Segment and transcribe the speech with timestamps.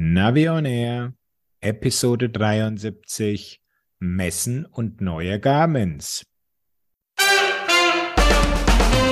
[0.00, 1.14] Navi on Air,
[1.60, 3.60] Episode 73,
[3.98, 6.24] Messen und neue Garments.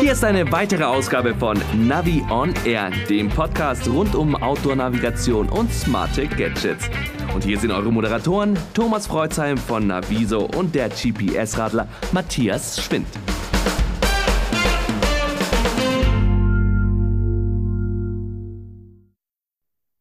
[0.00, 5.72] Hier ist eine weitere Ausgabe von Navi on Air, dem Podcast rund um Outdoor-Navigation und
[5.72, 6.88] smarte Gadgets.
[7.34, 13.08] Und hier sind eure Moderatoren Thomas Freuzheim von Naviso und der GPS-Radler Matthias Schwind.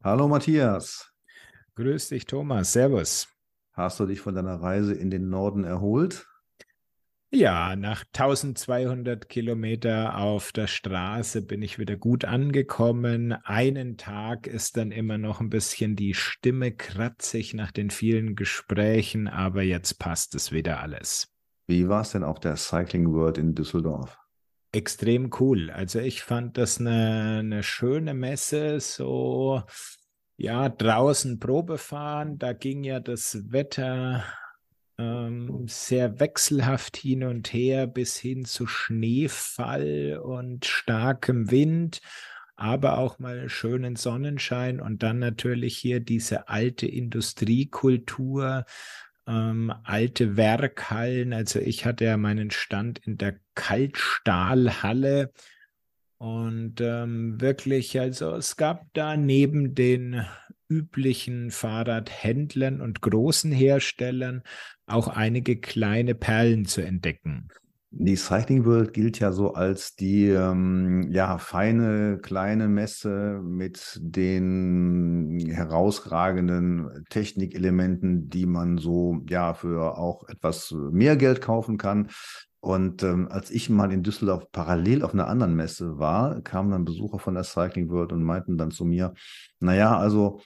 [0.05, 1.11] Hallo Matthias.
[1.73, 2.73] Grüß dich, Thomas.
[2.73, 3.27] Servus.
[3.73, 6.27] Hast du dich von deiner Reise in den Norden erholt?
[7.31, 13.31] Ja, nach 1200 Kilometer auf der Straße bin ich wieder gut angekommen.
[13.31, 19.27] Einen Tag ist dann immer noch ein bisschen die Stimme kratzig nach den vielen Gesprächen,
[19.27, 21.33] aber jetzt passt es wieder alles.
[21.65, 24.19] Wie war es denn auf der Cycling World in Düsseldorf?
[24.75, 25.71] Extrem cool.
[25.71, 29.63] Also ich fand das eine, eine schöne Messe, so
[30.37, 32.37] ja, draußen Probe fahren.
[32.37, 34.23] Da ging ja das Wetter
[34.97, 42.01] ähm, sehr wechselhaft hin und her bis hin zu Schneefall und starkem Wind
[42.55, 48.65] aber auch mal schönen Sonnenschein und dann natürlich hier diese alte Industriekultur,
[49.27, 51.33] ähm, alte Werkhallen.
[51.33, 55.31] Also ich hatte ja meinen Stand in der Kaltstahlhalle
[56.17, 60.25] und ähm, wirklich, also es gab da neben den
[60.67, 64.43] üblichen Fahrradhändlern und großen Herstellern
[64.87, 67.49] auch einige kleine Perlen zu entdecken.
[67.97, 75.49] Die Cycling World gilt ja so als die ähm, ja, feine kleine Messe mit den
[75.49, 82.09] herausragenden Technikelementen, die man so ja für auch etwas mehr Geld kaufen kann.
[82.59, 86.83] Und ähm, als ich mal in Düsseldorf parallel auf einer anderen Messe war, kamen dann
[86.83, 89.13] Besucher von der Cycling World und meinten dann zu mir,
[89.61, 90.41] naja, also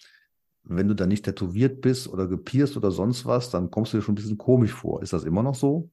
[0.61, 4.03] wenn du da nicht tätowiert bist oder gepierst oder sonst was, dann kommst du dir
[4.03, 5.01] schon ein bisschen komisch vor.
[5.01, 5.89] Ist das immer noch so?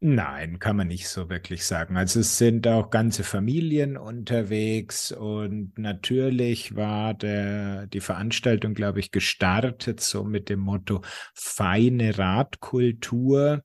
[0.00, 1.96] Nein, kann man nicht so wirklich sagen.
[1.96, 9.10] Also es sind auch ganze Familien unterwegs und natürlich war der, die Veranstaltung, glaube ich,
[9.10, 11.00] gestartet so mit dem Motto
[11.34, 13.62] feine Radkultur.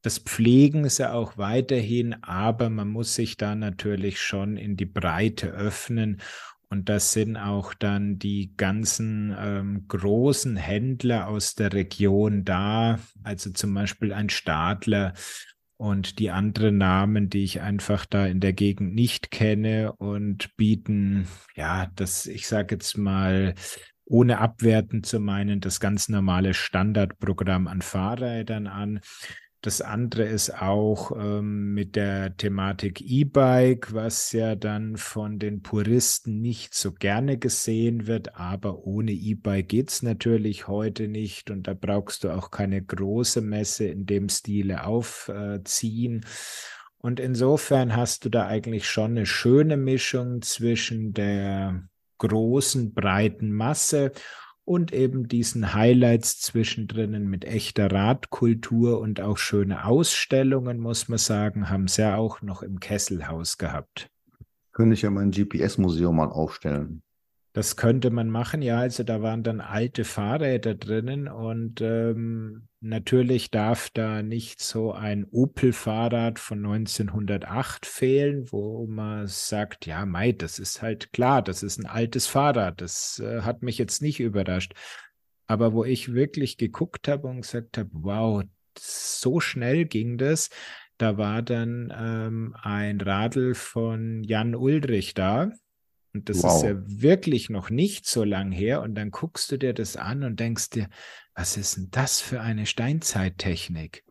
[0.00, 5.48] Das pflegen sie auch weiterhin, aber man muss sich da natürlich schon in die Breite
[5.48, 6.22] öffnen
[6.68, 13.50] und das sind auch dann die ganzen ähm, großen Händler aus der Region da, also
[13.50, 15.12] zum Beispiel ein Stadler
[15.76, 21.28] und die anderen Namen, die ich einfach da in der Gegend nicht kenne und bieten,
[21.54, 23.54] ja, das, ich sage jetzt mal,
[24.06, 29.00] ohne abwertend zu meinen, das ganz normale Standardprogramm an Fahrrädern an.
[29.66, 36.40] Das andere ist auch ähm, mit der Thematik E-Bike, was ja dann von den Puristen
[36.40, 41.74] nicht so gerne gesehen wird, aber ohne E-Bike geht es natürlich heute nicht und da
[41.74, 46.24] brauchst du auch keine große Messe in dem Stile aufziehen.
[46.98, 51.88] Und insofern hast du da eigentlich schon eine schöne Mischung zwischen der
[52.18, 54.12] großen, breiten Masse
[54.66, 61.70] und eben diesen Highlights zwischendrin mit echter Radkultur und auch schöne Ausstellungen, muss man sagen,
[61.70, 64.10] haben sie ja auch noch im Kesselhaus gehabt.
[64.72, 67.02] Könnte ich ja mein GPS-Museum mal aufstellen.
[67.56, 68.80] Das könnte man machen, ja.
[68.80, 75.24] Also da waren dann alte Fahrräder drinnen und ähm, natürlich darf da nicht so ein
[75.24, 81.78] Opel-Fahrrad von 1908 fehlen, wo man sagt, ja, Mai, das ist halt klar, das ist
[81.78, 82.82] ein altes Fahrrad.
[82.82, 84.74] Das äh, hat mich jetzt nicht überrascht.
[85.46, 88.42] Aber wo ich wirklich geguckt habe und gesagt habe, wow,
[88.78, 90.50] so schnell ging das,
[90.98, 95.52] da war dann ähm, ein Radl von Jan Ulrich da
[96.16, 96.56] und das wow.
[96.56, 98.80] ist ja wirklich noch nicht so lang her.
[98.80, 100.88] Und dann guckst du dir das an und denkst dir,
[101.34, 104.02] was ist denn das für eine Steinzeittechnik?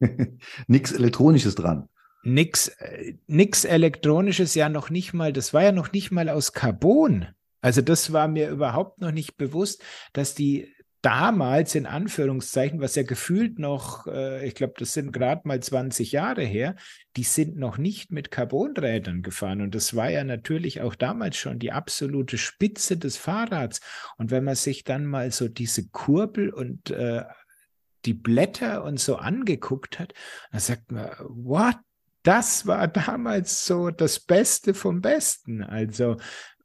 [0.66, 1.88] Nichts Elektronisches dran.
[2.24, 6.52] Nix, äh, nix Elektronisches, ja noch nicht mal, das war ja noch nicht mal aus
[6.52, 7.28] Carbon.
[7.60, 9.82] Also das war mir überhaupt noch nicht bewusst,
[10.12, 10.72] dass die
[11.02, 16.12] damals in Anführungszeichen, was ja gefühlt noch, äh, ich glaube, das sind gerade mal 20
[16.12, 16.74] Jahre her,
[17.16, 19.60] die sind noch nicht mit Carbonrädern gefahren.
[19.60, 23.80] Und das war ja natürlich auch damals schon die absolute Spitze des Fahrrads.
[24.16, 27.22] Und wenn man sich dann mal so diese Kurbel und äh,
[28.04, 30.14] die Blätter und so angeguckt hat,
[30.50, 31.76] dann sagt man, what?
[32.24, 35.62] Das war damals so das Beste vom Besten.
[35.62, 36.16] Also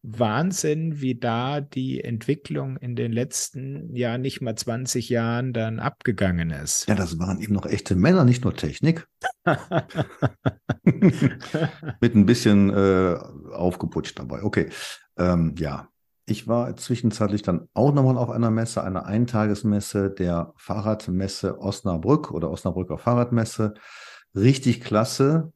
[0.04, 6.52] Wahnsinn, wie da die Entwicklung in den letzten, ja, nicht mal 20 Jahren dann abgegangen
[6.52, 6.88] ist.
[6.90, 9.08] Ja, das waren eben noch echte Männer, nicht nur Technik.
[12.02, 13.18] Mit ein bisschen äh,
[13.54, 14.44] aufgeputscht dabei.
[14.44, 14.70] Okay.
[15.18, 15.88] Ähm, ja.
[16.26, 22.50] Ich war zwischenzeitlich dann auch nochmal auf einer Messe, einer Eintagesmesse der Fahrradmesse Osnabrück oder
[22.50, 23.74] Osnabrücker Fahrradmesse.
[24.34, 25.52] Richtig klasse.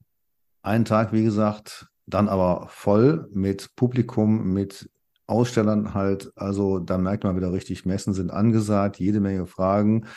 [0.62, 4.90] Ein Tag, wie gesagt, dann aber voll mit Publikum, mit
[5.28, 6.32] Ausstellern halt.
[6.36, 10.08] Also da merkt man wieder richtig, Messen sind angesagt, jede Menge Fragen,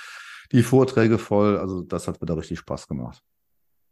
[0.53, 1.59] die Vorträge voll.
[1.59, 3.23] Also das hat wieder richtig Spaß gemacht.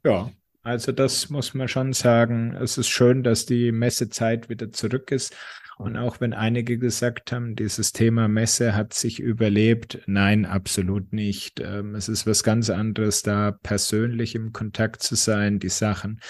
[0.04, 0.30] Ja,
[0.62, 2.54] also das muss man schon sagen.
[2.54, 5.34] Es ist schön, dass die Messezeit wieder zurück ist.
[5.78, 11.60] Und auch wenn einige gesagt haben, dieses Thema Messe hat sich überlebt, nein, absolut nicht.
[11.60, 16.20] Ähm, es ist was ganz anderes, da persönlich im Kontakt zu sein, die Sachen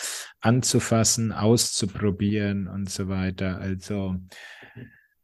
[0.41, 3.59] anzufassen, auszuprobieren und so weiter.
[3.59, 4.17] Also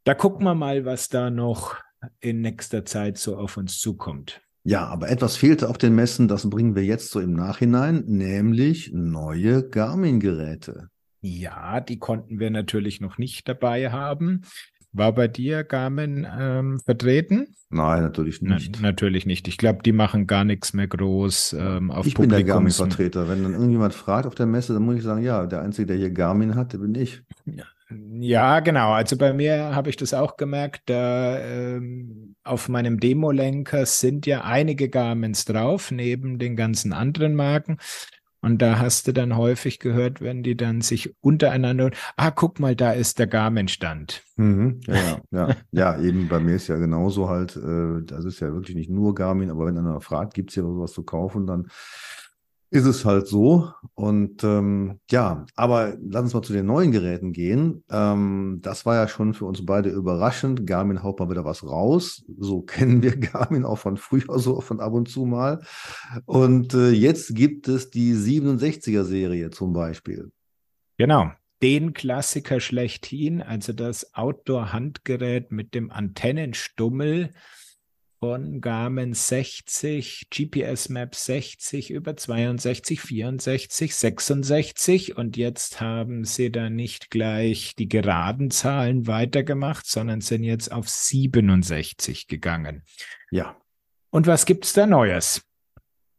[0.04, 1.76] da gucken wir mal, was da noch
[2.20, 4.40] in nächster Zeit so auf uns zukommt.
[4.62, 8.90] Ja, aber etwas fehlte auf den Messen, das bringen wir jetzt so im Nachhinein, nämlich
[8.94, 10.88] neue Garmin-Geräte.
[11.26, 14.42] Ja, die konnten wir natürlich noch nicht dabei haben.
[14.92, 17.48] War bei dir Garmin ähm, vertreten?
[17.70, 18.76] Nein, natürlich nicht.
[18.76, 19.48] Na, natürlich nicht.
[19.48, 23.26] Ich glaube, die machen gar nichts mehr groß ähm, auf Ich bin der Garmin-Vertreter.
[23.26, 25.96] Wenn dann irgendjemand fragt auf der Messe, dann muss ich sagen, ja, der Einzige, der
[25.96, 27.22] hier Garmin hat, der bin ich.
[27.46, 27.64] Ja.
[28.18, 28.92] Ja, genau.
[28.92, 30.82] Also bei mir habe ich das auch gemerkt.
[30.86, 37.78] Da, ähm, auf meinem Demo-Lenker sind ja einige Garmins drauf, neben den ganzen anderen Marken.
[38.44, 42.76] Und da hast du dann häufig gehört, wenn die dann sich untereinander, ah, guck mal,
[42.76, 44.22] da ist der Garmin-Stand.
[44.36, 48.52] Mhm, ja, ja, ja, eben bei mir ist ja genauso halt, äh, das ist ja
[48.52, 51.68] wirklich nicht nur Garmin, aber wenn einer fragt, gibt es hier was zu kaufen, dann
[52.74, 53.70] ist es halt so.
[53.94, 57.84] Und ähm, ja, aber lass uns mal zu den neuen Geräten gehen.
[57.88, 60.66] Ähm, das war ja schon für uns beide überraschend.
[60.66, 62.24] Garmin haut mal wieder was raus.
[62.36, 65.62] So kennen wir Garmin auch von früher, so von ab und zu mal.
[66.26, 70.32] Und äh, jetzt gibt es die 67er-Serie zum Beispiel.
[70.98, 71.30] Genau.
[71.62, 77.32] Den Klassiker schlechthin, also das Outdoor-Handgerät mit dem Antennenstummel
[78.24, 86.70] von Garmin 60, GPS Map 60 über 62, 64, 66 und jetzt haben sie da
[86.70, 92.84] nicht gleich die geraden Zahlen weitergemacht, sondern sind jetzt auf 67 gegangen.
[93.30, 93.60] Ja.
[94.08, 95.42] Und was gibt es da Neues?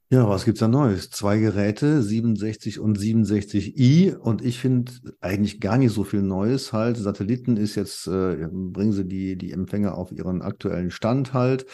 [0.09, 1.09] Ja, was gibt's da Neues?
[1.09, 4.15] Zwei Geräte, 67 und 67i.
[4.15, 6.97] Und ich finde eigentlich gar nicht so viel Neues halt.
[6.97, 11.65] Satelliten ist jetzt, äh, bringen sie die, die Empfänger auf ihren aktuellen Stand halt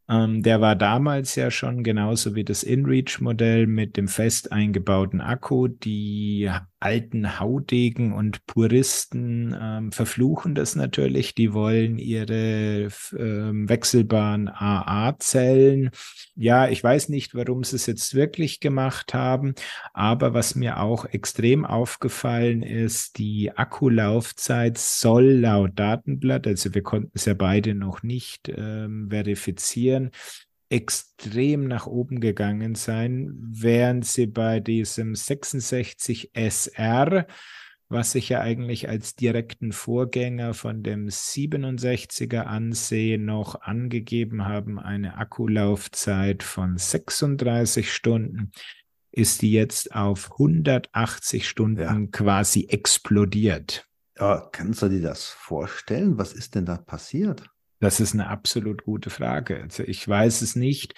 [0.07, 5.67] Ähm, der war damals ja schon genauso wie das InReach-Modell mit dem fest eingebauten Akku.
[5.67, 6.49] Die
[6.79, 11.33] alten Haudegen und Puristen ähm, verfluchen das natürlich.
[11.33, 15.89] Die wollen ihre ähm, wechselbaren AA-Zellen.
[16.35, 19.55] Ja, ich weiß nicht, warum sie es jetzt wirklich gemacht haben,
[19.93, 27.11] aber was mir auch extrem aufgefallen ist, die Akkulaufzeit soll laut Datenblatt, also wir konnten
[27.13, 30.11] es ja beide noch nicht ähm, verifizieren,
[30.69, 37.27] extrem nach oben gegangen sein, während sie bei diesem 66 SR,
[37.87, 45.17] was ich ja eigentlich als direkten Vorgänger von dem 67er ansehe, noch angegeben haben, eine
[45.17, 48.51] Akkulaufzeit von 36 Stunden,
[49.11, 52.07] ist die jetzt auf 180 Stunden ja.
[52.11, 53.87] quasi explodiert.
[54.17, 56.17] Ja, kannst du dir das vorstellen?
[56.17, 57.49] Was ist denn da passiert?
[57.85, 59.61] Das ist eine absolut gute Frage.
[59.61, 60.95] Also ich weiß es nicht,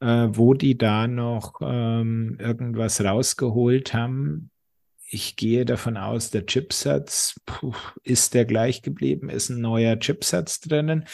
[0.00, 4.50] äh, wo die da noch ähm, irgendwas rausgeholt haben.
[5.06, 10.60] Ich gehe davon aus, der Chipsatz puh, ist der gleich geblieben, ist ein neuer Chipsatz
[10.60, 11.04] drinnen.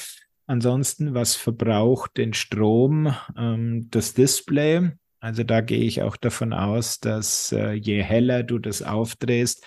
[0.46, 3.12] Ansonsten, was verbraucht den Strom?
[3.36, 4.92] Ähm, das Display.
[5.18, 9.64] Also da gehe ich auch davon aus, dass äh, je heller du das aufdrehst,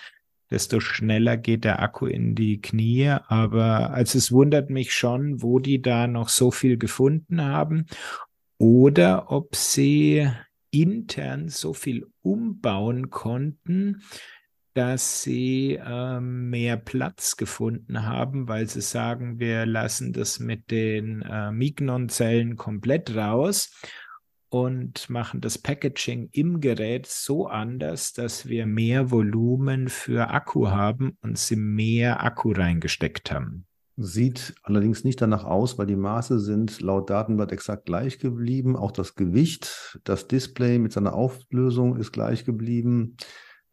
[0.54, 3.10] desto schneller geht der Akku in die Knie.
[3.28, 7.88] Aber also es wundert mich schon, wo die da noch so viel gefunden haben
[8.60, 10.30] oder ob sie
[10.70, 14.04] intern so viel umbauen konnten,
[14.74, 21.22] dass sie äh, mehr Platz gefunden haben, weil sie sagen, wir lassen das mit den
[21.24, 23.72] äh, Mignon-Zellen komplett raus
[24.54, 31.18] und machen das Packaging im Gerät so anders, dass wir mehr Volumen für Akku haben
[31.24, 33.66] und sie mehr Akku reingesteckt haben.
[33.98, 38.76] Sieht allerdings nicht danach aus, weil die Maße sind laut Datenblatt exakt gleich geblieben.
[38.76, 43.18] Auch das Gewicht, das Display mit seiner Auflösung ist gleich geblieben.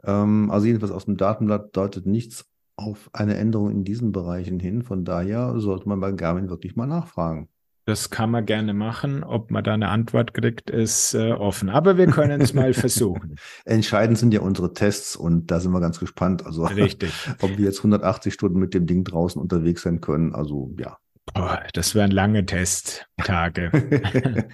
[0.03, 2.47] Ähm, also jedenfalls aus dem Datenblatt deutet nichts
[2.77, 4.83] auf eine Änderung in diesen Bereichen hin.
[4.83, 7.51] Von daher sollte man bei Garmin wirklich mal nachfragen.
[7.87, 9.25] Das kann man gerne machen.
[9.25, 11.71] Ob man da eine Antwort kriegt, ist äh, offen.
[11.71, 13.37] Aber wir können es mal versuchen.
[13.65, 16.45] Entscheidend sind ja unsere Tests und da sind wir ganz gespannt.
[16.45, 17.13] Also, Richtig.
[17.41, 20.35] ob wir jetzt 180 Stunden mit dem Ding draußen unterwegs sein können.
[20.35, 20.99] Also, ja.
[21.35, 23.71] Boah, das wären lange Testtage.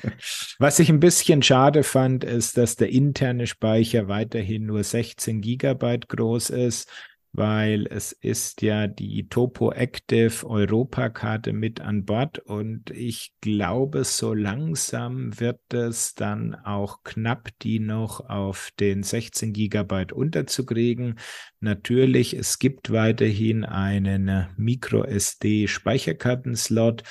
[0.59, 6.09] Was ich ein bisschen schade fand, ist, dass der interne Speicher weiterhin nur 16 Gigabyte
[6.09, 6.91] groß ist
[7.37, 14.33] weil es ist ja die Topo Active Europakarte mit an Bord und ich glaube, so
[14.33, 21.19] langsam wird es dann auch knapp, die noch auf den 16 Gigabyte unterzukriegen.
[21.61, 27.03] Natürlich, es gibt weiterhin einen Micro SD Speicherkartenslot.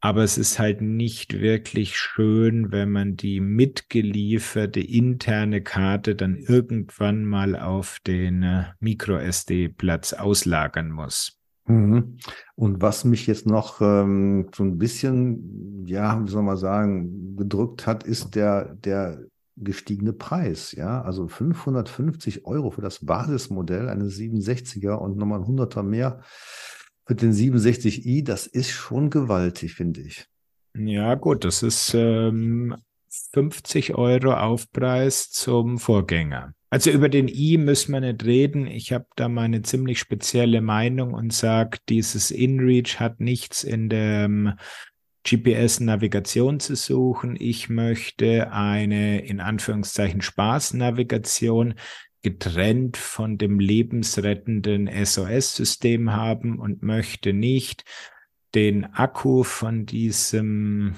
[0.00, 7.24] Aber es ist halt nicht wirklich schön, wenn man die mitgelieferte interne Karte dann irgendwann
[7.24, 11.38] mal auf den äh, MicroSD-Platz auslagern muss.
[11.66, 12.18] Mhm.
[12.54, 17.86] Und was mich jetzt noch ähm, so ein bisschen, ja, wie soll man sagen, gedrückt
[17.86, 19.18] hat, ist der, der
[19.56, 20.72] gestiegene Preis.
[20.72, 26.20] Ja, also 550 Euro für das Basismodell eines 67er und nochmal ein Hunderter mehr
[27.08, 30.26] mit den 67i, das ist schon gewaltig, finde ich.
[30.76, 32.76] Ja, gut, das ist ähm,
[33.32, 36.54] 50 Euro Aufpreis zum Vorgänger.
[36.70, 38.66] Also über den i müssen wir nicht reden.
[38.66, 44.56] Ich habe da meine ziemlich spezielle Meinung und sage, dieses InReach hat nichts in der
[45.24, 47.36] GPS-Navigation zu suchen.
[47.38, 51.74] Ich möchte eine in Anführungszeichen Spaßnavigation
[52.22, 57.84] getrennt von dem lebensrettenden SOS-System haben und möchte nicht
[58.54, 60.96] den Akku von diesem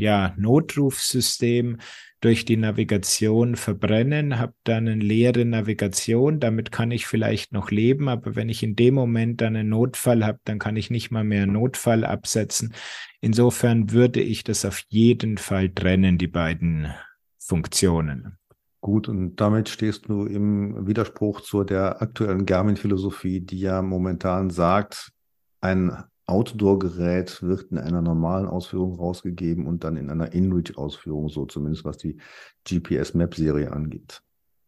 [0.00, 1.78] ja, Notrufsystem
[2.20, 8.08] durch die Navigation verbrennen, habe dann eine leere Navigation, damit kann ich vielleicht noch leben,
[8.08, 11.24] aber wenn ich in dem Moment dann einen Notfall habe, dann kann ich nicht mal
[11.24, 12.74] mehr einen Notfall absetzen.
[13.20, 16.92] Insofern würde ich das auf jeden Fall trennen, die beiden
[17.38, 18.39] Funktionen.
[18.80, 25.12] Gut, und damit stehst du im Widerspruch zu der aktuellen Garmin-Philosophie, die ja momentan sagt,
[25.60, 25.92] ein
[26.26, 31.98] Outdoor-Gerät wird in einer normalen Ausführung rausgegeben und dann in einer InReach-Ausführung, so zumindest was
[31.98, 32.16] die
[32.64, 34.22] GPS-Map-Serie angeht.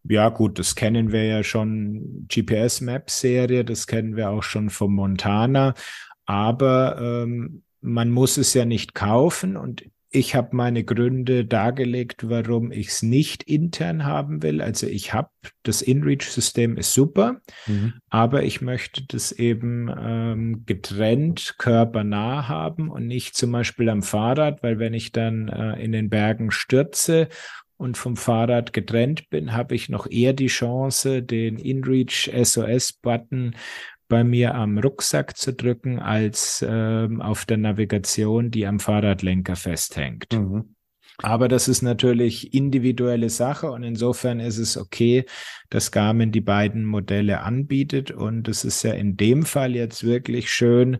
[0.04, 5.74] Ja, gut, das kennen wir ja schon, GPS-Map-Serie, das kennen wir auch schon vom Montana,
[6.26, 12.70] aber ähm, man muss es ja nicht kaufen und ich habe meine Gründe dargelegt, warum
[12.70, 14.60] ich es nicht intern haben will.
[14.60, 15.30] Also ich habe
[15.62, 17.94] das InReach-System ist super, mhm.
[18.10, 24.62] aber ich möchte das eben ähm, getrennt körpernah haben und nicht zum Beispiel am Fahrrad,
[24.62, 27.28] weil wenn ich dann äh, in den Bergen stürze
[27.78, 33.56] und vom Fahrrad getrennt bin, habe ich noch eher die Chance, den InReach SOS-Button
[34.12, 40.34] bei mir am Rucksack zu drücken, als ähm, auf der Navigation, die am Fahrradlenker festhängt.
[40.34, 40.74] Mhm.
[41.22, 45.24] Aber das ist natürlich individuelle Sache und insofern ist es okay,
[45.70, 50.50] dass Garmin die beiden Modelle anbietet und es ist ja in dem Fall jetzt wirklich
[50.50, 50.98] schön,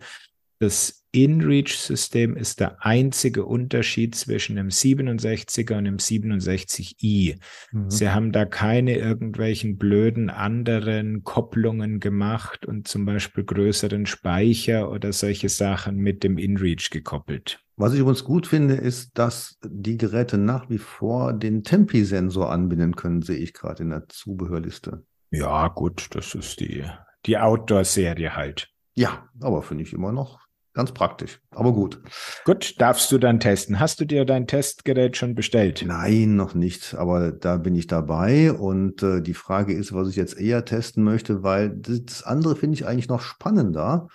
[0.62, 7.38] dass InReach-System ist der einzige Unterschied zwischen dem 67er und dem 67i.
[7.72, 7.90] Mhm.
[7.90, 15.12] Sie haben da keine irgendwelchen blöden anderen Kopplungen gemacht und zum Beispiel größeren Speicher oder
[15.12, 17.60] solche Sachen mit dem InReach gekoppelt.
[17.76, 22.96] Was ich übrigens gut finde, ist, dass die Geräte nach wie vor den Tempi-Sensor anbinden
[22.96, 25.04] können, sehe ich gerade in der Zubehörliste.
[25.30, 26.84] Ja, gut, das ist die,
[27.26, 28.68] die Outdoor-Serie halt.
[28.94, 30.42] Ja, aber finde ich immer noch
[30.74, 32.00] Ganz praktisch, aber gut.
[32.46, 33.78] Gut, darfst du dann testen.
[33.78, 35.84] Hast du dir dein Testgerät schon bestellt?
[35.86, 38.52] Nein, noch nicht, aber da bin ich dabei.
[38.52, 42.76] Und äh, die Frage ist, was ich jetzt eher testen möchte, weil das andere finde
[42.76, 44.08] ich eigentlich noch spannender.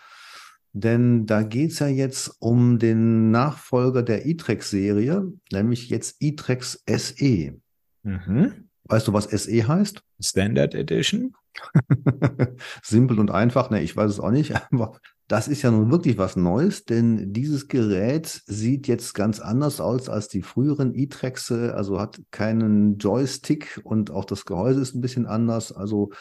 [0.74, 7.54] Denn da geht es ja jetzt um den Nachfolger der E-Trex-Serie, nämlich jetzt E-Trex SE.
[8.02, 8.70] Mhm.
[8.86, 10.02] Weißt du, was SE heißt?
[10.20, 11.36] Standard Edition.
[12.84, 16.18] Simpel und einfach, ne, ich weiß es auch nicht, aber das ist ja nun wirklich
[16.18, 22.00] was Neues, denn dieses Gerät sieht jetzt ganz anders aus als die früheren E-Trex, also
[22.00, 25.74] hat keinen Joystick und auch das Gehäuse ist ein bisschen anders.
[25.74, 26.12] Also,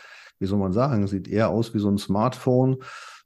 [0.40, 2.78] wie soll man sagen, sieht eher aus wie so ein Smartphone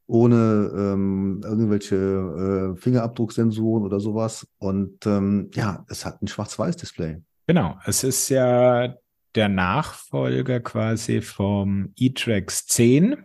[0.06, 4.46] ohne ähm, irgendwelche äh, Fingerabdrucksensoren oder sowas.
[4.58, 7.22] Und ähm, ja, es hat ein Schwarz-Weiß-Display.
[7.46, 8.92] Genau, es ist ja
[9.34, 13.24] der Nachfolger quasi vom E-Trax 10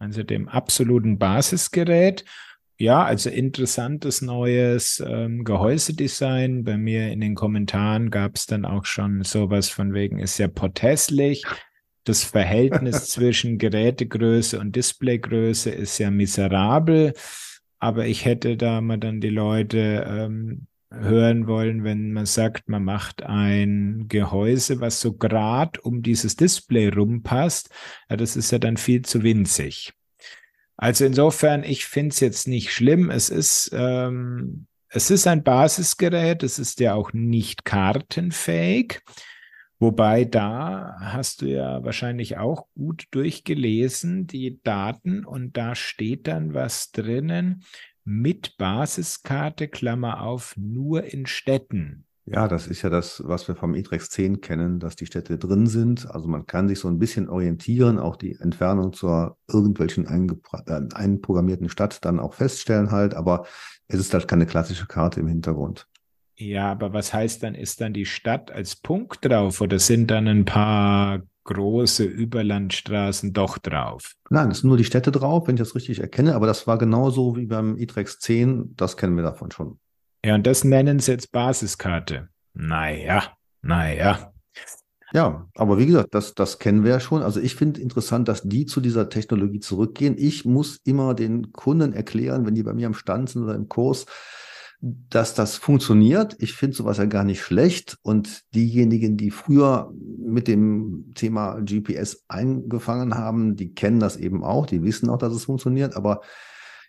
[0.00, 2.24] also dem absoluten Basisgerät.
[2.78, 6.64] ja, also interessantes neues ähm, Gehäusedesign.
[6.64, 10.48] Bei mir in den Kommentaren gab es dann auch schon sowas von wegen, ist ja
[10.48, 11.44] potthässlich.
[12.04, 17.12] Das Verhältnis zwischen Gerätegröße und Displaygröße ist ja miserabel.
[17.78, 22.84] Aber ich hätte da mal dann die Leute ähm, hören wollen, wenn man sagt, man
[22.84, 27.70] macht ein Gehäuse, was so grad um dieses Display rumpasst.
[28.08, 29.92] Ja, das ist ja dann viel zu winzig.
[30.76, 33.10] Also insofern, ich finde es jetzt nicht schlimm.
[33.10, 39.00] Es ist, ähm, es ist ein Basisgerät, es ist ja auch nicht kartenfähig.
[39.78, 46.52] Wobei da hast du ja wahrscheinlich auch gut durchgelesen, die Daten, und da steht dann
[46.52, 47.64] was drinnen
[48.04, 52.06] mit Basiskarte, Klammer auf, nur in Städten.
[52.26, 55.66] Ja, das ist ja das, was wir vom E-Trex 10 kennen, dass die Städte drin
[55.66, 56.08] sind.
[56.10, 61.68] Also man kann sich so ein bisschen orientieren, auch die Entfernung zur irgendwelchen äh, einprogrammierten
[61.68, 63.46] Stadt dann auch feststellen halt, aber
[63.88, 65.88] es ist halt keine klassische Karte im Hintergrund.
[66.36, 70.28] Ja, aber was heißt dann, ist dann die Stadt als Punkt drauf oder sind dann
[70.28, 74.14] ein paar große Überlandstraßen doch drauf?
[74.28, 76.78] Nein, es sind nur die Städte drauf, wenn ich das richtig erkenne, aber das war
[76.78, 79.78] genauso wie beim E-Trex 10, das kennen wir davon schon.
[80.24, 82.28] Ja, und das nennen sie jetzt Basiskarte.
[82.54, 83.32] Naja,
[83.62, 84.32] naja.
[85.12, 87.22] Ja, aber wie gesagt, das, das kennen wir ja schon.
[87.22, 90.14] Also ich finde interessant, dass die zu dieser Technologie zurückgehen.
[90.16, 93.68] Ich muss immer den Kunden erklären, wenn die bei mir am Stand sind oder im
[93.68, 94.06] Kurs,
[94.80, 96.36] dass das funktioniert.
[96.38, 97.98] Ich finde sowas ja gar nicht schlecht.
[98.02, 104.66] Und diejenigen, die früher mit dem Thema GPS eingefangen haben, die kennen das eben auch.
[104.66, 105.96] Die wissen auch, dass es funktioniert.
[105.96, 106.22] Aber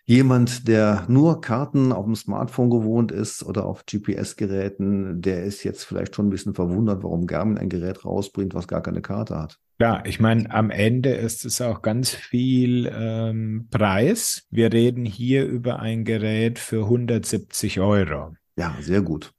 [0.04, 5.84] Jemand, der nur Karten auf dem Smartphone gewohnt ist oder auf GPS-Geräten, der ist jetzt
[5.84, 9.60] vielleicht schon ein bisschen verwundert, warum Garmin ein Gerät rausbringt, was gar keine Karte hat.
[9.82, 14.46] Ja, ich meine, am Ende ist es auch ganz viel ähm, Preis.
[14.48, 18.36] Wir reden hier über ein Gerät für 170 Euro.
[18.56, 19.32] Ja, sehr gut.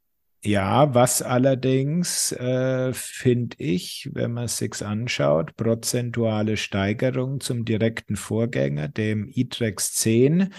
[0.43, 8.17] Ja, was allerdings äh, finde ich, wenn man es sich anschaut, prozentuale Steigerung zum direkten
[8.17, 10.53] Vorgänger, dem iTrex 10,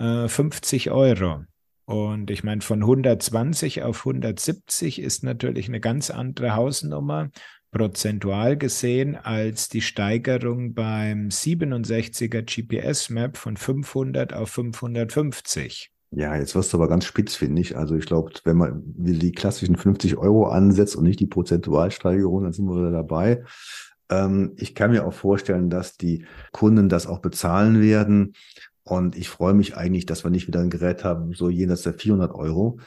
[0.00, 1.44] äh, 50 Euro.
[1.84, 7.30] Und ich meine, von 120 auf 170 ist natürlich eine ganz andere Hausnummer,
[7.70, 15.90] prozentual gesehen, als die Steigerung beim 67er GPS-Map von 500 auf 550.
[16.12, 17.76] Ja, jetzt wirst du aber ganz spitz, finde ich.
[17.76, 22.52] Also ich glaube, wenn man die klassischen 50 Euro ansetzt und nicht die Prozentualsteigerung, dann
[22.52, 23.44] sind wir wieder dabei.
[24.10, 28.34] Ähm, ich kann mir auch vorstellen, dass die Kunden das auch bezahlen werden.
[28.82, 31.94] Und ich freue mich eigentlich, dass wir nicht wieder ein Gerät haben, so jenseits der
[31.94, 32.80] 400 Euro,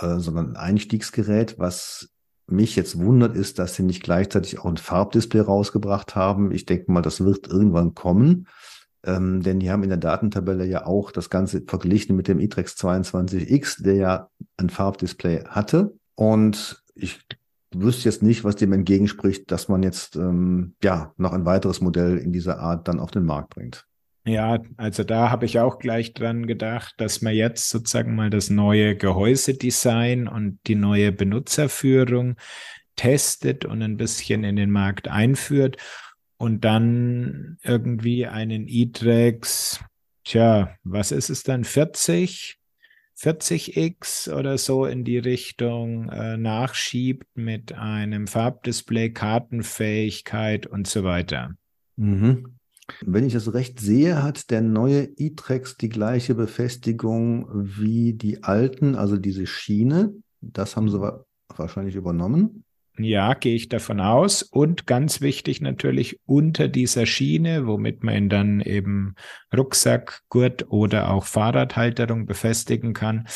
[0.00, 1.58] äh, sondern ein Einstiegsgerät.
[1.58, 2.11] Was
[2.46, 6.52] mich jetzt wundert, ist, dass sie nicht gleichzeitig auch ein Farbdisplay rausgebracht haben.
[6.52, 8.46] Ich denke mal, das wird irgendwann kommen.
[9.04, 12.74] Ähm, denn die haben in der Datentabelle ja auch das Ganze verglichen mit dem iTrex
[12.76, 15.94] 22X, der ja ein Farbdisplay hatte.
[16.14, 17.20] Und ich
[17.74, 22.18] wüsste jetzt nicht, was dem entgegenspricht, dass man jetzt ähm, ja noch ein weiteres Modell
[22.18, 23.86] in dieser Art dann auf den Markt bringt.
[24.24, 28.50] Ja, also da habe ich auch gleich dran gedacht, dass man jetzt sozusagen mal das
[28.50, 32.36] neue Gehäusedesign und die neue Benutzerführung
[32.94, 35.76] testet und ein bisschen in den Markt einführt
[36.36, 39.80] und dann irgendwie einen E-Trex,
[40.24, 42.58] tja, was ist es dann, 40,
[43.18, 51.54] 40x oder so in die Richtung äh, nachschiebt mit einem Farbdisplay, Kartenfähigkeit und so weiter.
[51.96, 52.58] Mhm.
[53.00, 58.94] Wenn ich das recht sehe, hat der neue E-Trex die gleiche Befestigung wie die alten,
[58.94, 60.14] also diese Schiene.
[60.40, 61.00] Das haben sie
[61.48, 62.64] wahrscheinlich übernommen.
[62.98, 64.42] Ja, gehe ich davon aus.
[64.42, 69.14] Und ganz wichtig natürlich unter dieser Schiene, womit man ihn dann eben
[69.56, 73.26] Rucksack, Gurt oder auch Fahrradhalterung befestigen kann,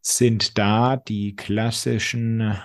[0.00, 2.56] sind da die klassischen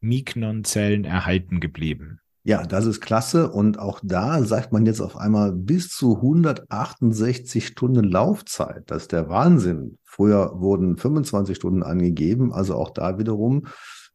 [0.00, 2.20] Mignon-Zellen erhalten geblieben.
[2.50, 3.48] Ja, das ist klasse.
[3.48, 8.90] Und auch da sagt man jetzt auf einmal bis zu 168 Stunden Laufzeit.
[8.90, 9.98] Das ist der Wahnsinn.
[10.02, 12.52] Früher wurden 25 Stunden angegeben.
[12.52, 13.68] Also auch da wiederum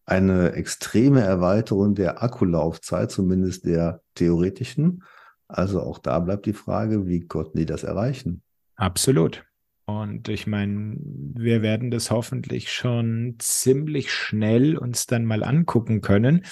[0.05, 5.03] eine extreme Erweiterung der Akkulaufzeit, zumindest der theoretischen.
[5.47, 8.41] Also auch da bleibt die Frage, wie konnten die das erreichen?
[8.75, 9.45] Absolut.
[9.85, 16.43] Und ich meine, wir werden das hoffentlich schon ziemlich schnell uns dann mal angucken können,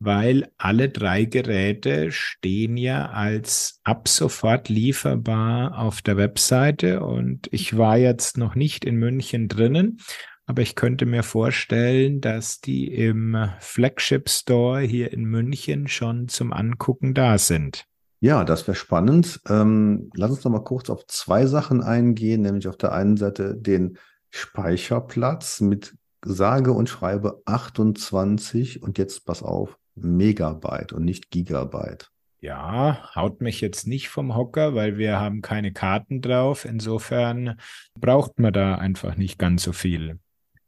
[0.00, 7.76] weil alle drei Geräte stehen ja als ab sofort lieferbar auf der Webseite und ich
[7.76, 9.98] war jetzt noch nicht in München drinnen,
[10.46, 16.52] aber ich könnte mir vorstellen, dass die im Flagship Store hier in München schon zum
[16.52, 17.84] Angucken da sind.
[18.20, 19.40] Ja, das wäre spannend.
[19.48, 23.54] Ähm, lass uns noch mal kurz auf zwei Sachen eingehen, nämlich auf der einen Seite
[23.54, 23.98] den
[24.30, 32.10] Speicherplatz mit sage und schreibe 28 und jetzt pass auf, Megabyte und nicht Gigabyte.
[32.40, 36.64] Ja, haut mich jetzt nicht vom Hocker, weil wir haben keine Karten drauf.
[36.64, 37.60] Insofern
[37.98, 40.18] braucht man da einfach nicht ganz so viel.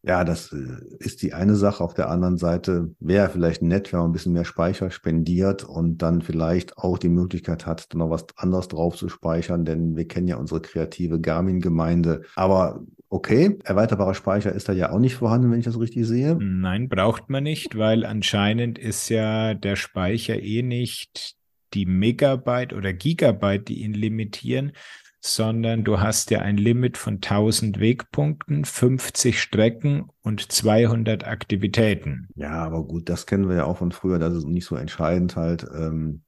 [0.04, 1.82] Ja, das äh, ist die eine Sache.
[1.82, 5.98] Auf der anderen Seite wäre vielleicht nett, wenn man ein bisschen mehr Speicher spendiert und
[5.98, 10.08] dann vielleicht auch die Möglichkeit hat, dann noch was anderes drauf zu speichern, denn wir
[10.08, 12.22] kennen ja unsere kreative Garmin-Gemeinde.
[12.34, 12.82] Aber
[13.12, 16.36] okay, erweiterbarer Speicher ist da ja auch nicht vorhanden, wenn ich das richtig sehe.
[16.40, 21.36] Nein, braucht man nicht, weil anscheinend ist ja der Speicher eh nicht
[21.74, 24.72] die Megabyte oder Gigabyte, die ihn limitieren,
[25.20, 32.28] sondern du hast ja ein Limit von 1000 Wegpunkten, 50 Strecken und 200 Aktivitäten.
[32.34, 35.36] Ja, aber gut, das kennen wir ja auch von früher, das ist nicht so entscheidend
[35.36, 35.66] halt.
[35.74, 36.22] Ähm,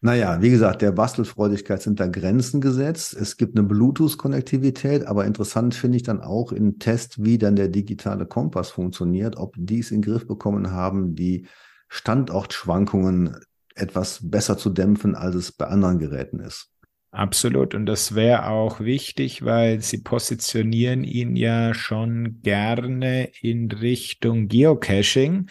[0.00, 3.14] naja, wie gesagt, der Bastelfreudigkeit sind da Grenzen gesetzt.
[3.14, 7.68] Es gibt eine Bluetooth-Konnektivität, aber interessant finde ich dann auch im Test, wie dann der
[7.68, 11.46] digitale Kompass funktioniert, ob die es in den Griff bekommen haben, die
[11.88, 13.36] Standortschwankungen
[13.74, 16.70] etwas besser zu dämpfen, als es bei anderen Geräten ist.
[17.10, 17.74] Absolut.
[17.74, 25.48] Und das wäre auch wichtig, weil sie positionieren ihn ja schon gerne in Richtung Geocaching.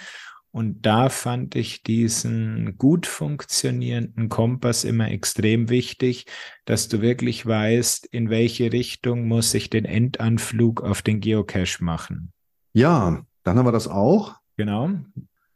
[0.57, 6.25] Und da fand ich diesen gut funktionierenden Kompass immer extrem wichtig,
[6.65, 12.33] dass du wirklich weißt, in welche Richtung muss ich den Endanflug auf den Geocache machen.
[12.73, 14.33] Ja, dann haben wir das auch.
[14.55, 14.89] Genau.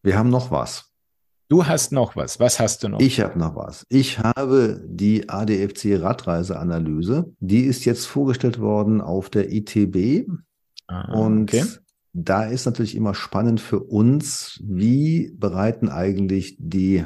[0.03, 0.91] Wir haben noch was.
[1.49, 2.39] Du hast noch was.
[2.39, 2.99] Was hast du noch?
[2.99, 3.87] Ich habe noch was.
[3.89, 7.33] Ich habe die ADFC Radreiseanalyse.
[7.39, 10.29] Die ist jetzt vorgestellt worden auf der ITB.
[10.85, 11.65] Ah, und okay.
[12.13, 17.05] Da ist natürlich immer spannend für uns, wie bereiten eigentlich die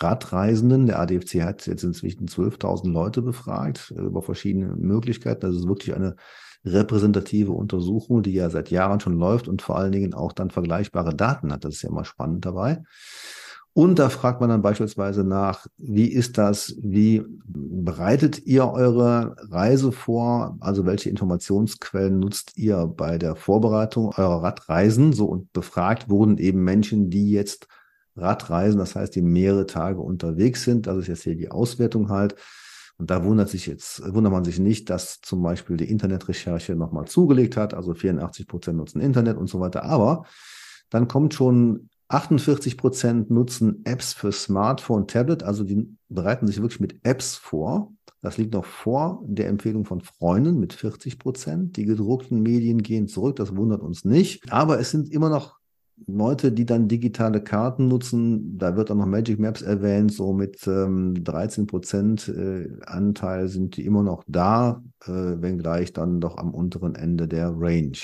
[0.00, 5.40] Radreisenden, der ADFC hat jetzt inzwischen 12.000 Leute befragt äh, über verschiedene Möglichkeiten.
[5.40, 6.14] Das ist wirklich eine
[6.64, 11.14] repräsentative Untersuchung, die ja seit Jahren schon läuft und vor allen Dingen auch dann vergleichbare
[11.14, 11.64] Daten hat.
[11.64, 12.82] Das ist ja immer spannend dabei.
[13.78, 19.92] Und da fragt man dann beispielsweise nach, wie ist das, wie bereitet ihr eure Reise
[19.92, 20.56] vor?
[20.58, 25.12] Also welche Informationsquellen nutzt ihr bei der Vorbereitung eurer Radreisen?
[25.12, 27.68] So und befragt wurden eben Menschen, die jetzt
[28.16, 30.88] Radreisen, das heißt, die mehrere Tage unterwegs sind.
[30.88, 32.34] Das ist jetzt hier die Auswertung halt.
[32.96, 37.04] Und da wundert sich jetzt, wundert man sich nicht, dass zum Beispiel die Internetrecherche nochmal
[37.04, 37.74] zugelegt hat.
[37.74, 39.84] Also 84 Prozent nutzen Internet und so weiter.
[39.84, 40.24] Aber
[40.90, 46.80] dann kommt schon 48 Prozent nutzen Apps für Smartphone, Tablet, also die bereiten sich wirklich
[46.80, 47.92] mit Apps vor.
[48.22, 51.76] Das liegt noch vor der Empfehlung von Freunden mit 40 Prozent.
[51.76, 54.50] Die gedruckten Medien gehen zurück, das wundert uns nicht.
[54.52, 55.58] Aber es sind immer noch
[56.06, 58.56] Leute, die dann digitale Karten nutzen.
[58.58, 63.76] Da wird auch noch Magic Maps erwähnt, so mit ähm, 13 Prozent äh, Anteil sind
[63.76, 67.98] die immer noch da, äh, wenngleich dann doch am unteren Ende der Range.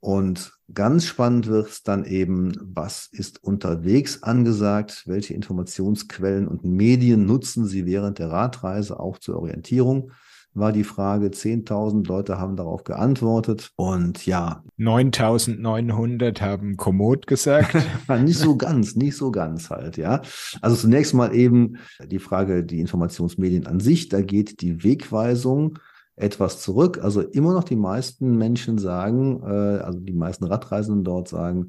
[0.00, 7.26] Und ganz spannend wird es dann eben, was ist unterwegs angesagt, welche Informationsquellen und Medien
[7.26, 10.10] nutzen Sie während der Radreise auch zur Orientierung,
[10.52, 11.28] war die Frage.
[11.28, 14.64] 10.000 Leute haben darauf geantwortet und ja.
[14.78, 17.76] 9.900 haben Komoot gesagt.
[18.22, 20.22] nicht so ganz, nicht so ganz halt, ja.
[20.60, 25.78] Also zunächst mal eben die Frage, die Informationsmedien an sich, da geht die Wegweisung
[26.20, 27.00] etwas zurück.
[27.02, 31.68] Also immer noch die meisten Menschen sagen, äh, also die meisten Radreisenden dort sagen,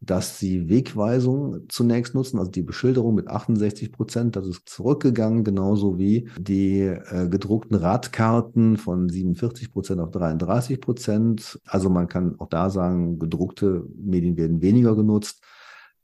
[0.00, 5.98] dass sie Wegweisung zunächst nutzen, also die Beschilderung mit 68 Prozent, das ist zurückgegangen, genauso
[5.98, 11.58] wie die äh, gedruckten Radkarten von 47 Prozent auf 33 Prozent.
[11.66, 15.42] Also man kann auch da sagen, gedruckte Medien werden weniger genutzt,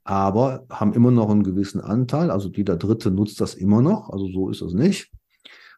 [0.03, 2.31] aber haben immer noch einen gewissen Anteil.
[2.31, 5.11] Also jeder Dritte nutzt das immer noch, also so ist es nicht.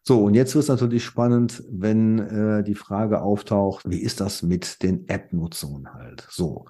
[0.07, 4.43] So, und jetzt wird es natürlich spannend, wenn äh, die Frage auftaucht, wie ist das
[4.43, 6.27] mit den App-Nutzungen halt?
[6.29, 6.65] So.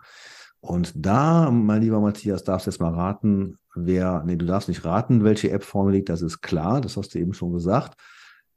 [0.61, 4.85] Und da, mein lieber Matthias, darfst du jetzt mal raten, wer, nee, du darfst nicht
[4.85, 7.99] raten, welche App vorne liegt, das ist klar, das hast du eben schon gesagt.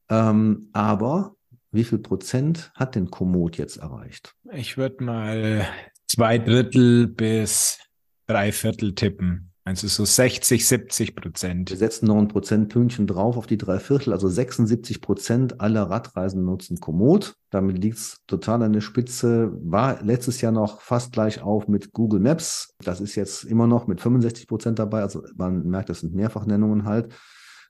[0.09, 1.35] Ähm, aber
[1.73, 4.37] wie viel Prozent hat denn Komoot jetzt erreicht?
[4.53, 5.67] Ich würde mal
[6.07, 7.81] zwei Drittel bis
[8.27, 9.48] drei Viertel tippen.
[9.69, 11.69] Also so 60, 70 Prozent.
[11.69, 16.43] Wir setzen noch ein Prozentpünktchen drauf auf die drei Viertel, also 76 Prozent aller Radreisen
[16.43, 17.35] nutzen Komoot.
[17.51, 19.53] Damit liegt es total an der Spitze.
[19.61, 22.77] War letztes Jahr noch fast gleich auf mit Google Maps.
[22.83, 25.03] Das ist jetzt immer noch mit 65 Prozent dabei.
[25.03, 27.13] Also man merkt, das sind Mehrfachnennungen halt.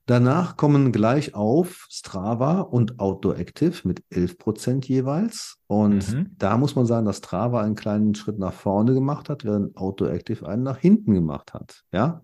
[0.08, 5.58] Danach kommen gleich auf Strava und Outdoor Active mit 11 Prozent jeweils.
[5.66, 6.30] Und mhm.
[6.38, 10.10] da muss man sagen, dass Strava einen kleinen Schritt nach vorne gemacht hat, während Outdoor
[10.10, 11.82] Active einen nach hinten gemacht hat.
[11.92, 12.22] Ja.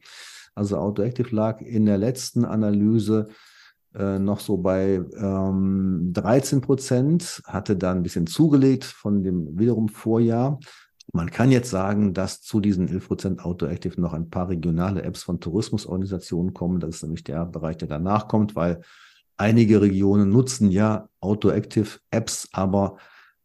[0.55, 3.29] Also Autoactive lag in der letzten Analyse
[3.95, 9.91] äh, noch so bei ähm, 13 Prozent, hatte dann ein bisschen zugelegt von dem wiederum
[9.91, 10.59] Vorjahr.
[11.15, 15.23] Man kann jetzt sagen, dass zu diesen 11 Prozent Autoactive noch ein paar regionale Apps
[15.23, 16.81] von Tourismusorganisationen kommen.
[16.81, 18.81] Das ist nämlich der Bereich, der danach kommt, weil
[19.37, 22.97] einige Regionen nutzen ja Autoactive Apps, aber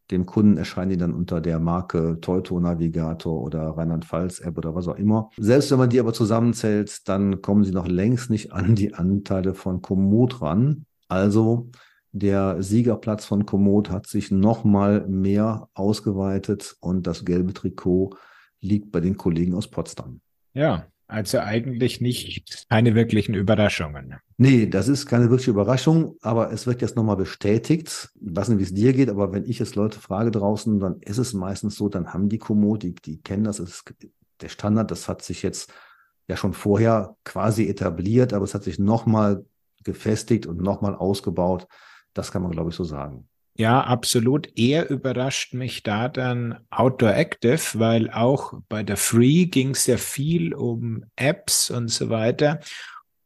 [0.09, 4.87] dem Kunden erscheinen die dann unter der Marke Teuto Navigator oder Rheinland-Pfalz App oder was
[4.87, 5.29] auch immer.
[5.37, 9.53] Selbst wenn man die aber zusammenzählt, dann kommen sie noch längst nicht an die Anteile
[9.53, 10.85] von Komoot ran.
[11.07, 11.69] Also
[12.11, 18.15] der Siegerplatz von Komoot hat sich noch mal mehr ausgeweitet und das gelbe Trikot
[18.59, 20.21] liegt bei den Kollegen aus Potsdam.
[20.53, 24.15] Ja, also eigentlich nicht keine wirklichen Überraschungen.
[24.37, 28.09] Nee, das ist keine wirkliche Überraschung, aber es wird jetzt nochmal bestätigt.
[28.13, 30.99] Ich weiß nicht, wie es dir geht, aber wenn ich jetzt Leute frage draußen, dann
[31.01, 33.95] ist es meistens so, dann haben die Komoot, die, die kennen das, das ist
[34.41, 35.73] der Standard, das hat sich jetzt
[36.27, 39.45] ja schon vorher quasi etabliert, aber es hat sich nochmal
[39.83, 41.67] gefestigt und nochmal ausgebaut.
[42.13, 43.27] Das kann man, glaube ich, so sagen.
[43.59, 44.57] Ja, absolut.
[44.57, 49.97] Eher überrascht mich da dann Outdoor Active, weil auch bei der Free ging es ja
[49.97, 52.61] viel um Apps und so weiter.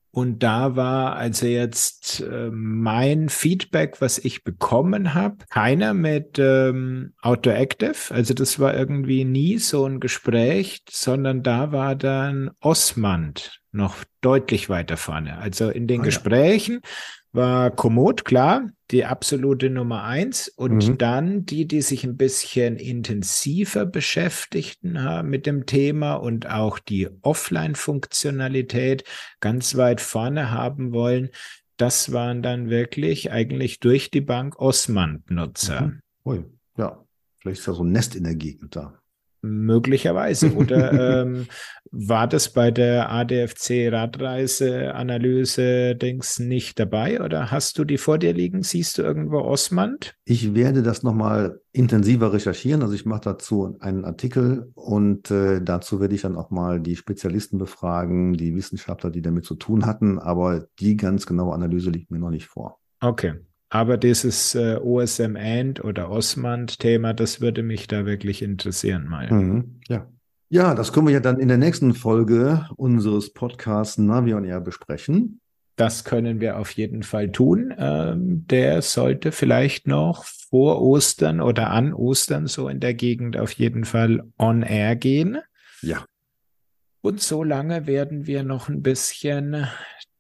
[0.10, 7.14] Und da war also jetzt äh, mein Feedback, was ich bekommen habe, keiner mit ähm,
[7.22, 7.96] Outdoor Active.
[8.10, 14.70] Also das war irgendwie nie so ein Gespräch, sondern da war dann Osmand noch deutlich
[14.70, 15.38] weiter vorne.
[15.38, 16.90] Also in den ah, Gesprächen ja
[17.34, 20.48] war Komoot, klar, die absolute Nummer eins.
[20.48, 20.98] Und mhm.
[20.98, 27.10] dann die, die sich ein bisschen intensiver beschäftigten haben mit dem Thema und auch die
[27.22, 29.04] Offline-Funktionalität
[29.40, 31.30] ganz weit vorne haben wollen.
[31.78, 35.82] Das waren dann wirklich eigentlich durch die Bank Osman-Nutzer.
[35.82, 36.00] Mhm.
[36.26, 36.46] Ui,
[36.78, 37.04] ja,
[37.40, 39.03] vielleicht ist da so ein Nest in der Gegend da.
[39.44, 40.54] Möglicherweise.
[40.54, 41.48] Oder ähm,
[41.92, 47.22] war das bei der ADFC Radreise-Analyse Dings nicht dabei?
[47.22, 48.64] Oder hast du die vor dir liegen?
[48.64, 50.16] Siehst du irgendwo Osmand?
[50.24, 52.82] Ich werde das nochmal intensiver recherchieren.
[52.82, 56.96] Also ich mache dazu einen Artikel und äh, dazu werde ich dann auch mal die
[56.96, 60.20] Spezialisten befragen, die Wissenschaftler, die damit zu tun hatten.
[60.20, 62.80] Aber die ganz genaue Analyse liegt mir noch nicht vor.
[63.02, 63.34] Okay.
[63.74, 69.34] Aber dieses äh, OSM End oder Osmand-Thema, das würde mich da wirklich interessieren mal.
[69.34, 70.08] Mhm, ja.
[70.50, 75.42] Ja, das können wir ja dann in der nächsten Folge unseres Podcasts Navion Air besprechen.
[75.76, 77.74] Das können wir auf jeden Fall tun.
[77.76, 83.54] Ähm, der sollte vielleicht noch vor Ostern oder an Ostern so in der Gegend auf
[83.54, 85.40] jeden Fall on air gehen.
[85.82, 86.06] Ja.
[87.02, 89.66] Und so lange werden wir noch ein bisschen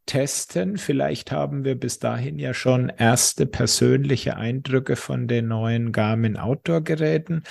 [0.05, 0.77] testen.
[0.77, 6.81] Vielleicht haben wir bis dahin ja schon erste persönliche Eindrücke von den neuen Garmin Outdoor
[6.81, 7.43] Geräten.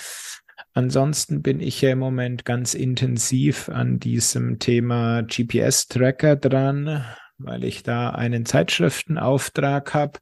[0.75, 7.05] Ansonsten bin ich ja im Moment ganz intensiv an diesem Thema GPS-Tracker dran,
[7.39, 10.19] weil ich da einen Zeitschriftenauftrag habe.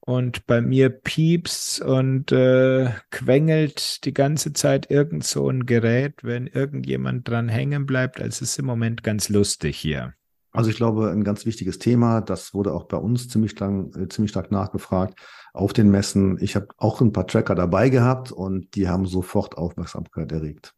[0.00, 6.46] Und bei mir piepst und äh, quengelt die ganze Zeit irgend so ein Gerät, wenn
[6.46, 8.20] irgendjemand dran hängen bleibt.
[8.20, 10.14] Also es ist im Moment ganz lustig hier.
[10.52, 14.08] Also ich glaube, ein ganz wichtiges Thema, das wurde auch bei uns ziemlich, lang, äh,
[14.08, 15.18] ziemlich stark nachgefragt
[15.52, 16.38] auf den Messen.
[16.40, 20.74] Ich habe auch ein paar Tracker dabei gehabt und die haben sofort Aufmerksamkeit erregt.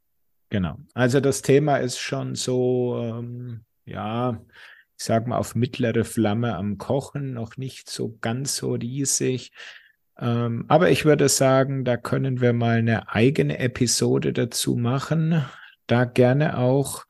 [0.50, 0.76] Genau.
[0.92, 4.38] Also das Thema ist schon so, ähm, ja,
[4.98, 9.52] ich sag mal, auf mittlere Flamme am Kochen, noch nicht so ganz so riesig.
[10.18, 15.42] Ähm, aber ich würde sagen, da können wir mal eine eigene Episode dazu machen.
[15.86, 17.04] Da gerne auch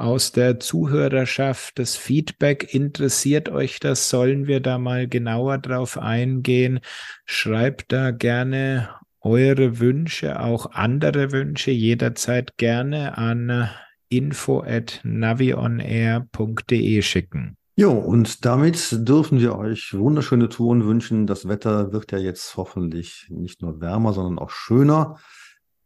[0.00, 2.74] aus der Zuhörerschaft das Feedback.
[2.74, 4.08] Interessiert euch das?
[4.08, 6.80] Sollen wir da mal genauer drauf eingehen?
[7.26, 8.88] Schreibt da gerne
[9.20, 13.68] eure Wünsche, auch andere Wünsche jederzeit gerne an
[14.08, 17.56] info at navionair.de schicken.
[17.76, 21.26] Jo, und damit dürfen wir euch wunderschöne Touren wünschen.
[21.26, 25.18] Das Wetter wird ja jetzt hoffentlich nicht nur wärmer, sondern auch schöner.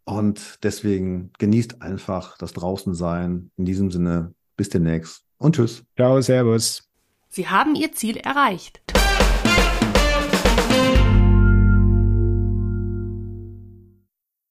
[0.04, 3.50] Und deswegen genießt einfach das Draußensein.
[3.56, 5.84] In diesem Sinne, bis demnächst und tschüss.
[5.96, 6.88] Ciao, Servus.
[7.28, 8.82] Sie haben Ihr Ziel erreicht.